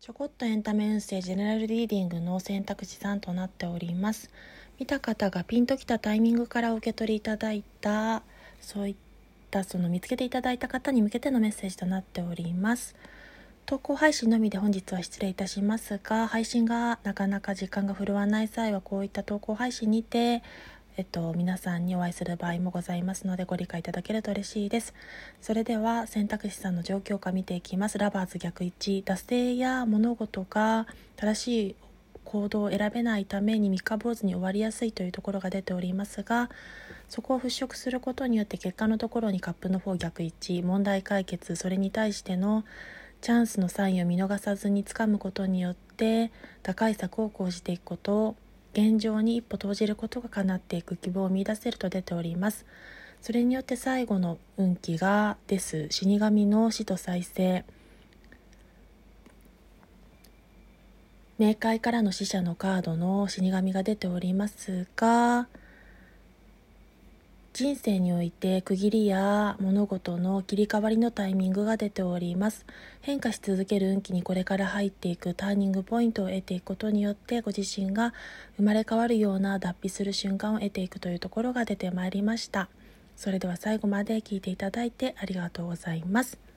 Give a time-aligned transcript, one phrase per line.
[0.00, 4.30] ちょこっとエンタメ運勢ジェネラルリーディングの選択肢3となっております。
[4.78, 8.22] 見た方がピンときたタイミングからお受け取りいただいた
[8.60, 8.96] そういっ
[9.50, 12.94] たその見つけていただいた方に向けてのメッセージとなっております。
[13.66, 20.44] 投稿配信のみで本日は失礼いたしますが配信がなかなか時間が振るわない際はこういった投稿配信にて
[20.98, 24.94] えっと、皆さんにお会いする場合もございますのでご理解いただけると嬉しいです。
[25.40, 27.98] それでは選択肢さんの状況下見ていきます。
[27.98, 31.76] ラバーズ逆1、惰性や物事が正しい
[32.24, 36.50] 行動を選べないために三日坊主に終わりやすいというところが出ておりますが
[37.08, 42.64] そこを払拭することによって結果のところにカップの方逆1問題解決それに対しての
[43.20, 46.32] チャンスのサインを見逃さずにつかむことによって
[46.64, 48.34] 打開策を講じていくこと
[48.72, 52.66] 現状に一歩投じることが叶っていく希望を見出せると出ております。
[53.20, 55.86] それによって最後の運気がです。
[55.90, 57.64] 死神の死と再生。
[61.38, 65.46] 冥界からの死者のカードの死神が出ておりますが
[67.58, 72.64] 人生において区切りや物事の切り替わりのタイミングが出ております。
[73.00, 78.14] 変化し続ける運気にこれから入っていくターニングポイントを得ていくことによってご自身が
[78.58, 82.68] 生まれ変わるような脱皮する瞬間を得ていくというところが出てまいりました。
[83.16, 86.47] それでは最後まで聞いていただいてありがとうございます。